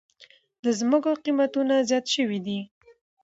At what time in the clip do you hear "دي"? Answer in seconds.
2.45-2.59